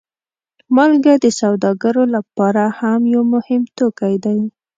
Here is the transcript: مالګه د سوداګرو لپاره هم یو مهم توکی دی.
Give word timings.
مالګه 0.75 1.13
د 1.23 1.25
سوداګرو 1.39 2.03
لپاره 2.15 2.63
هم 2.79 3.01
یو 3.13 3.23
مهم 3.33 3.61
توکی 3.77 4.13
دی. 4.25 4.39